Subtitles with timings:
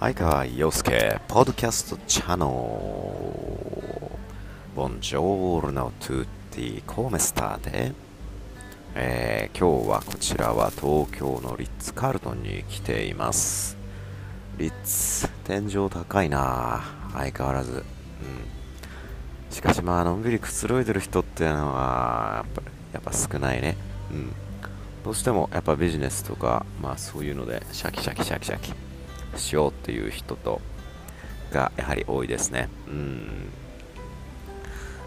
[0.00, 2.50] 相川洋介、ポッドキャストチャンネル。
[4.76, 7.92] ボンジョールノトゥッティーコーメスターで、
[8.94, 13.76] えー、今日はこちらは東京のリッツ・カールトンに来ています。
[14.56, 17.72] リッツ、天井高いな相変わらず。
[17.72, 17.84] うん、
[19.50, 23.76] しかしまあ、のんびりくつろいでる人っていうのは、やっぱやっぱ少ないね。
[24.12, 24.32] うん。
[25.02, 28.87] どうしてもやっぱビジネスとか、まあそういうので、シャキシャキシャキシャキ
[29.38, 30.60] しようっていう人と、
[31.52, 32.68] がやはり多いですね。
[32.88, 33.48] うん。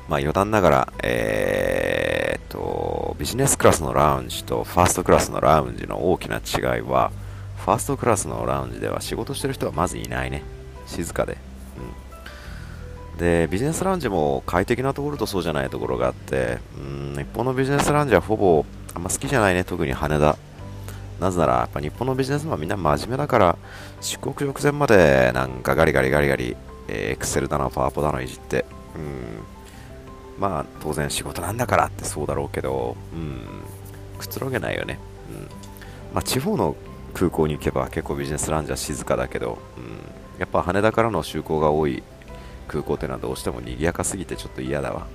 [0.08, 7.12] まあ余談ながら、えー、と、ビジネスクラスのラウンジとファーストクラスのラウンジの大きな違いは、
[7.58, 10.44] ファーストクラスのラウンジでは仕事してる人はまずいないね。
[10.88, 11.38] 静かで。
[13.14, 20.38] うん、で、ビジネスラウンジも快適なところとそうじゃないところがあって、うん、日本のビジネスラウンジはほぼあんま好きじゃないね、特に羽田。
[21.22, 23.58] なぜなら、やっぱ日本のビジネスマンみんな真面目だから、
[24.02, 33.44] 出国直前までなんかガリガリガリガリ、えー、Excel だの、パワポだのいじって、うん、まあ当然仕事なんだからってそうだろうけど、うん、
[34.18, 34.98] くつろげないよね。
[35.30, 35.42] うん、
[36.16, 36.76] まあ地方の
[37.14, 42.02] 空港に行けば結構ビジネスランジは静かだけど、うん、やっぱ羽田からの就航が多い
[42.68, 45.06] 空港っていうのはどうしても賑やかすぎてちょっと嫌だわ。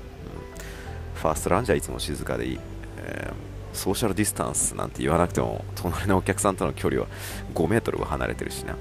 [1.15, 2.61] うん、ファーストランジはいつも静かでいい。
[2.99, 7.07] えーソーシャルディスタンスなんて言わなくても隣のお客さんとの距離は
[7.55, 8.77] 5メートルは離れてるしな。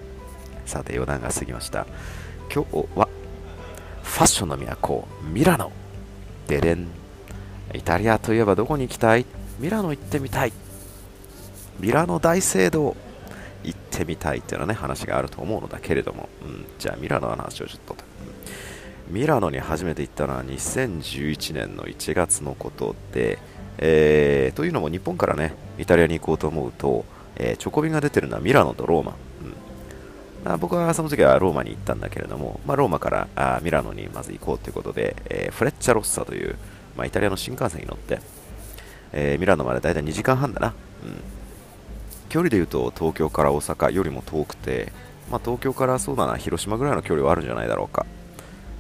[0.65, 1.85] さて余談が過ぎました。
[2.53, 3.07] 今日は
[4.01, 5.71] ファッションの都ミラノ
[6.47, 6.87] ででん
[7.73, 9.25] イタリアといえばどこに行きたい？
[9.59, 10.53] ミラノ行ってみたい。
[11.79, 12.95] ミラノ大聖堂
[13.63, 17.95] 行ってみたいっていうのはね話があると思うのだけれども、うん、じゃあミラノの話をちょっと、
[19.09, 23.39] うん、ミラノに初めて行ったのは2011年の1月のことで
[23.77, 29.15] えー、というのも日本からね、イタリアに行こうと思うと、えー、チョコビが出てるのはミラノとローマ。
[30.45, 36.55] うん、僕はその時はローマに行ったんだけれども、まあ、ローマからあミラノにまず行こうということで、えー、フレッチャロッサという、
[36.95, 38.19] まあ、イタリアの新幹線に乗って、
[39.11, 40.73] えミラノまでだいたい2時間半だな。
[41.03, 41.21] うん、
[42.29, 44.91] 距離で言うと東京から大阪よりも遠くて、
[45.31, 48.05] まあ、東京からそうだな、広島ぐらいの距離はあるんじゃないだろうか。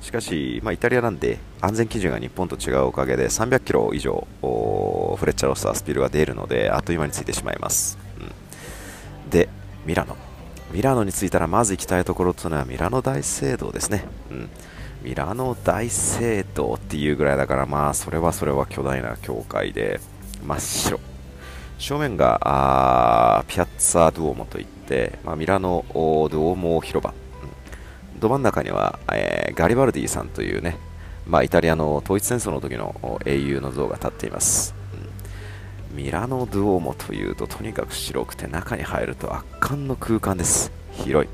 [0.05, 9.49] しかし、まあ、イタリアなんで安全基準が日本と違うおかげで300キロ以上フレッチャーロスタースピードが出るのであっという間についてしまいます、うん、で
[9.83, 10.15] ミラノ。
[10.71, 14.49] ミラノに着いたらまず行きたいところというのはミラノ大聖堂ですね、うん、
[15.01, 19.99] ミラノ大聖堂っていうぐらいだからまあそれはそれは巨大な教会で
[20.45, 20.99] 真っ白。
[21.79, 27.11] 正面がピアッツァ・ドゥオモといって、まあ、ミラノ・ドゥオモ広場。
[28.25, 30.77] ど真ん中には、えー、ガリバルディさんというね、
[31.27, 34.73] まあ、イタリアの統一戦争の時の英雄の像が立っています、
[35.91, 40.71] うん、ミラノ・ドゥオーモというととにかく白くて中に入ると圧巻の空間です。
[40.93, 41.29] 広い。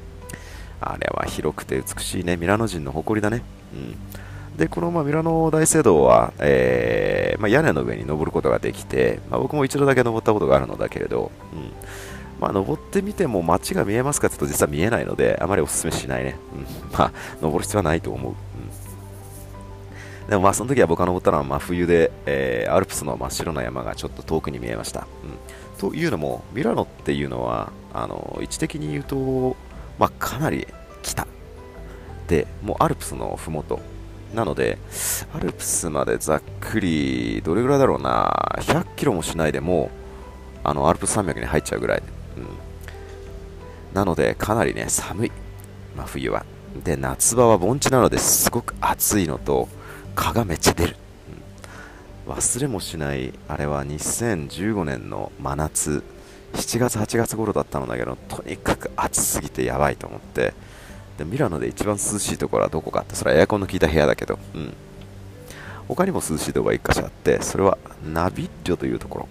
[0.81, 2.35] あれは広くて美しいね。
[2.35, 3.78] ミラノ人の誇りだね、う
[4.56, 11.72] ん、でこの、まあ、ミラノ大聖堂は、えーまあ、屋根の上に登ることができて、まあ、僕も一度だけ登ったことがあるのだけれど、うん。
[12.41, 16.38] まあ、登ってみても街が見えますかというと実は見えないので、あまりお勧めしないね。
[16.56, 18.34] うん、 まあ、登る必要はないと思う。
[20.24, 25.02] うん、でもまあ、その時は僕が登ったのは真冬で、えー、アルプスの真っ白な山がちょっと遠くに見えました。
[25.24, 29.56] うん、というのも、ミラノっていうのは、あの位置的に言うと、
[30.00, 30.68] まあ、かなり
[31.03, 31.28] 北。
[32.28, 33.79] で、もうアルプスのふもと。
[34.34, 34.79] なので、
[35.35, 39.91] アルプスまでざっくり、どれぐらいだろうな、100キロもしないでも、
[40.63, 42.03] あのアルプス山脈に入っちゃうぐらい、
[43.94, 45.31] なのでかなりね寒い、
[45.96, 46.46] まあ、冬は。
[46.84, 49.68] で夏場は盆地なのですごく暑いのと
[50.16, 50.96] 蚊がめっちゃ出る、
[52.25, 56.03] うん、忘れもしないあれは2015年の真夏。
[56.53, 60.53] 7月8月頃だったのだけどとにかく暑すぎてやばいと思って。
[61.18, 63.16] でミラノで一番涼しいところはどこかって。
[63.16, 64.73] それはエアコンの効いた部屋だけど、うん、
[65.88, 69.28] 他にも涼しいところが1箇所あってそれはナビッリョというところ。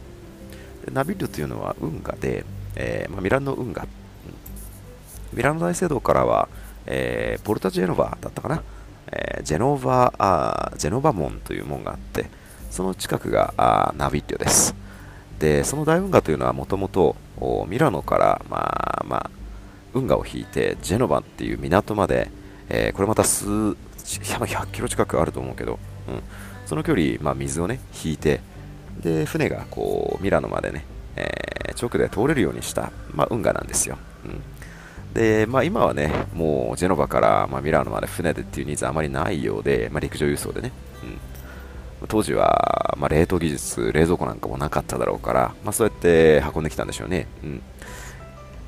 [0.93, 2.45] ナビッリョというのは運河で
[2.77, 3.91] えーまあ、ミラノ運河、うん、
[5.33, 6.49] ミラノ大聖堂からは、
[6.87, 8.63] えー、ポルタジェノバだったかな、
[9.13, 12.27] えー、ジェノバあジェノバ門という門があって
[12.71, 14.75] その近くがあナビッリョです。
[15.39, 17.17] でその大運河というのはもともと
[17.67, 19.31] ミラノから、まあまあ、
[19.95, 22.31] 運河を引いてジェノバっていう港まで、
[22.69, 25.79] えー、これまた数100キロ近くあると思うけど、
[26.09, 26.23] うん、
[26.67, 28.41] その距離、まあ、水をね引いて
[29.03, 30.85] で船がこうミラノまでね
[31.17, 33.99] えー、直で通れるようにした、まあ、運河なんですよ。
[34.25, 34.43] うん。
[35.15, 40.73] で、まあ、今はね、もうジェノバから、まあ、ミラノまで船でっていうニーズあまりないようで、まあ、陸上輸送でね、
[42.01, 47.27] うん、当時は、まあ、冷凍技術、冷蔵庫なんかもなかっただろうから、まあ、そうやって運んできたんでしょうね。
[47.43, 47.63] うん。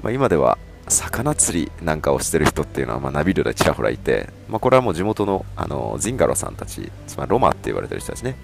[0.02, 0.58] まあ、今では、
[0.88, 8.36] 魚釣りなんかをしてる人っていうのは、まあ、ナビルでちらほらいて、まあ、これはもう地元のあのジンガロさんたち、つまりロマって言われてる人たちね、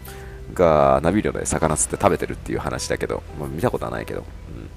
[0.54, 4.70] がナビルで魚釣って食べてるっていう話だけど、まあ、見たことはないけど、うん、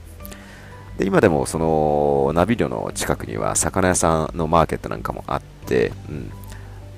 [1.02, 6.32] で今でもそのナビリョの近くには魚屋さんのマーケットなんかもあって、うん。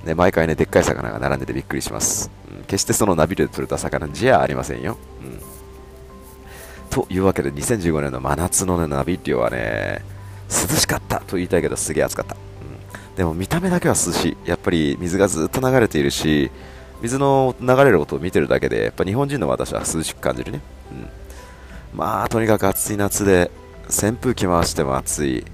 [0.04, 5.40] ね、毎回ねでっかい魚が並んでてびっくりします、うん、決してそのナビルで釣れた魚じゃありませんよ、うん、
[6.90, 10.04] というわけで2015年の真夏の、ね、ナビリョはね
[10.50, 14.38] 涼しかったと言いたいけどすげえ暑かった、うん、でも見た目だけは涼しい。
[14.50, 16.52] やっぱり水がずっと流れているし
[17.02, 20.60] 水の流れる音を見てるだけでやっぱ日本人の私は涼しく感じるね、
[20.92, 23.50] うん、まあとにかく暑い夏で
[23.90, 25.46] 扇風機回しても暑い。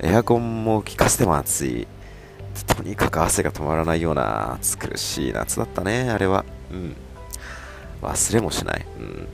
[0.00, 1.88] エアコンも効かせても暑い。
[2.66, 6.44] とにかく汗が止まらないような暑苦しい夏だったねあれは。
[6.70, 6.96] うん。
[8.02, 9.28] 忘れもしない、うん、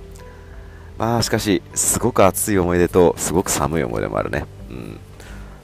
[0.98, 4.46] まあしかしすごく暑い思い出とすごく寒い思い出もあるね。
[4.70, 5.00] うん。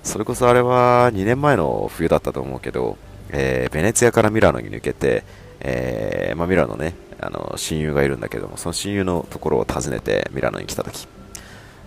[0.03, 2.97] それこそあれは2年前の冬だったと思うけど、
[3.31, 5.25] えー、ベネツィアからミラノに抜けて、
[5.61, 11.07] えー、まあ、ミラノねあの親友がいるんだけどもその親友のところを訪ねてミラノに来た時、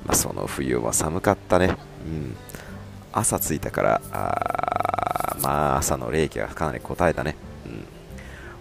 [0.06, 1.76] まあ、その冬は寒かったね、
[2.06, 2.36] うん、
[3.12, 7.86] 朝着いたからあまあ朝の冷気がかなり答えたね、うん、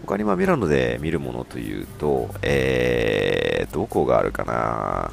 [0.03, 5.13] 他にまミラノで見るものというと、えー、どこがあるかな。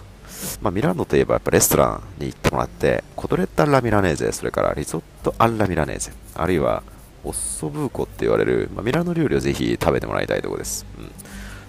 [0.61, 6.83] まあ、ミラノといえばやっぱレストランに行ってもらって、コトレッタ・ラ・ミラネーゼ、それからリゾット・アッラ・ミラネーゼ、あるいは
[7.23, 10.85] オッソブーコって言われる、まあ、ミラノ料理をぜひ食べてもらいたいところです。
[10.97, 11.11] うん、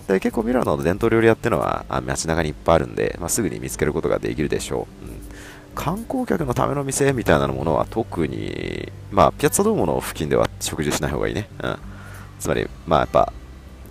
[0.09, 5.07] で結構ミラノの伝統料理屋っていうのは街中にいっぱいあるんで、まあ、すぐに見つけることができるでしょう。
[5.07, 5.21] うん、
[5.75, 11.49] 観光客のための店みたいなものは特に、まあ、ピアッツァドームの付近では食事しない方がいいね。
[11.63, 11.77] うん、
[12.39, 13.33] つまり、まあやっぱ、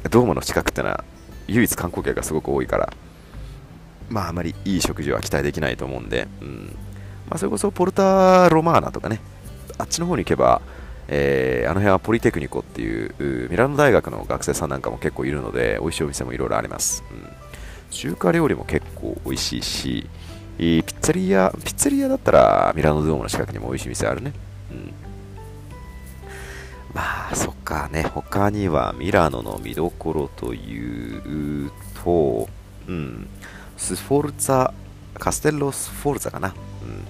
[0.10, 1.04] ドームの近くってのは
[1.48, 2.92] 唯一観光客がすごく多いから、
[4.10, 6.76] まああまりいい食事は期待できないと思うんで、うん。
[7.30, 9.20] まあ、それこそポルタ・ロマーナとかね、
[9.78, 10.62] あっちの方に行けば、
[11.08, 17.28] えー、あの辺はポリテクニコっていうミラノ大学の学生さんなんかも結構いるので美味しいお店もいろいろあります、うん、
[17.92, 20.10] 中華料理も結構美味しいし
[20.58, 24.34] ピッツァリアピッツァリアだったらミラノドームの近くにも美味しい店あるね、
[24.72, 24.94] うん、
[26.94, 28.04] まあそっかね。
[28.04, 31.72] 他にはミラノの見どころという
[32.04, 32.50] と、
[32.88, 33.28] うん、
[33.78, 34.74] スフォルツァ
[35.20, 37.06] カステッロスフォルツァかな、うん。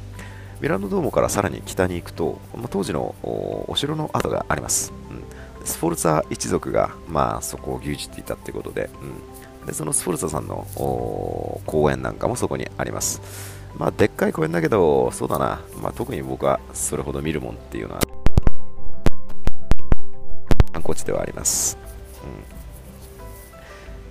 [0.60, 3.16] ミラノドームからさらに北に行くと、まあ、当時の
[3.68, 5.14] お城の跡があります、う
[5.64, 8.90] ん、スフォルツァ一族が、まあ、そこを牛耳っていたということで,、
[9.62, 10.66] うん、でそのスフォルツァさんの
[11.66, 13.22] 公園なんかもそこにあります。
[13.78, 18.02] まあでっかい公園だけどそうだな、まあ、特に僕はそれほど見るもんっていうのは
[20.74, 21.78] 観光地ではあります、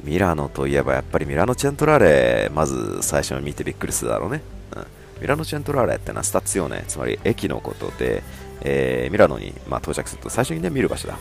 [0.02, 4.40] うん、ミラノといえばやっぱりミラノチェントラーレまず最初に見てびっくりするだろうね、
[4.76, 4.86] うん。
[5.20, 8.22] ミラノチェントラーレってのはスタツヨーネ、つまり駅のことで、
[8.62, 11.18] えー、ミラノに、まあ、到着すると最初にね見る場所だ、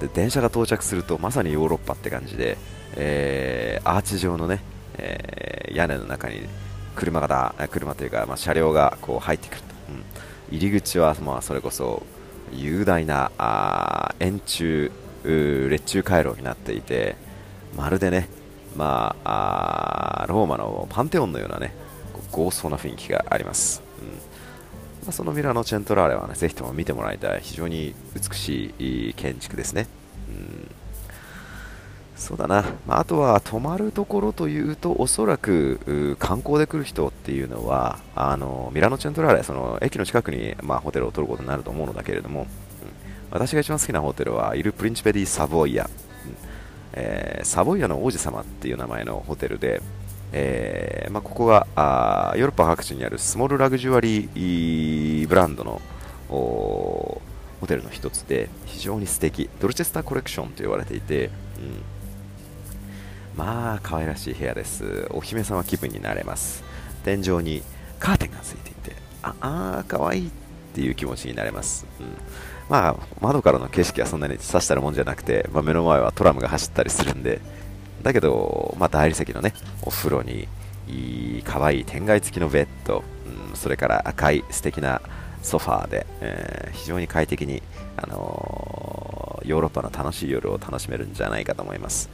[0.00, 2.56] うん、で電車が到着するとまさにヨーロッパって感じで、
[2.96, 4.60] えー、アーチ状のね、
[4.98, 6.40] えー、屋根の中に
[6.94, 9.66] 車がだ車というか、まあ、車両がこう入ってくると、
[10.50, 12.02] うん、入り口は、まあ、それこそ
[12.52, 14.90] 雄大なあ円柱
[15.24, 17.16] 列柱回廊になっていて
[17.76, 18.28] まるでね、
[18.76, 21.74] まあ、あローマのパンテオンのようなね
[22.34, 24.08] 豪壮な雰囲気があります、うん。
[24.08, 24.14] ま
[25.08, 27.40] あ、そのミラノチェントラーレはねぜひとも見てもらいたい。
[27.42, 29.86] 非常に美しい建築ですね、
[30.28, 30.70] うん、
[32.16, 42.46] そうだな、まあ、あとは泊まるところというとおそらく観光で来る人っていうのはあのミラノチェントラーレその駅の近くに、まあ、ホテルを取ることになると思うのだけれども、うん、
[43.30, 45.90] 私が一番好きなホテルはイル・プリンチペディ・サボイア、うん。
[46.94, 49.82] えー、サボイアの王子様っていう名前のホテルで、
[50.36, 55.80] えーまあ、ここがあヨーロッパ各地にあるスモールラグジュアリーブランドの
[56.28, 57.20] ホ
[57.68, 59.48] テルの一つで非常に素敵。
[59.60, 61.30] ドルチェスターコレクションと言われていて、うん、
[63.36, 65.06] まあ可愛らしい部屋です。
[65.10, 66.64] お姫様気分になれます。
[67.04, 67.62] 天井に
[68.00, 70.30] カーテンがついていてああ可愛いっ
[70.74, 72.06] ていう気持ちになれます、うん。
[72.68, 77.40] まあ、窓からの景色はそんなにさしたるもんじゃなくて、まあ、目の前はトラムが走ったりするんで、
[78.04, 80.46] だけど、まあ、大理石のね、お風呂に、
[80.86, 83.02] いい可愛い天蓋付きのベッド、
[83.50, 85.00] うん、それから赤い素敵な
[85.42, 87.62] ソファーで、えー、非常に快適に、
[87.96, 92.10] あのー、ヨーロッパの楽しい夜を楽しめるんじゃないかと思います。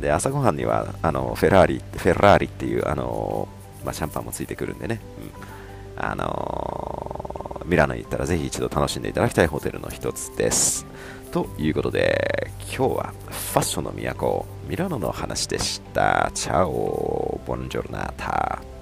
[0.00, 5.00] で、朝ごはんには、あのフェラーリ、フェラーリっていう、あのー、まあ、シャンパンもついてくるんでね、
[5.98, 6.93] うん、あの
[7.66, 10.86] ミラノに行ったらぜひ一度楽しんでいただきたいホテルの一つです。
[11.32, 16.30] ということで、今日はファッションの都、ミラノの話でした。
[16.34, 18.73] チャオ、ボンジョルナータ。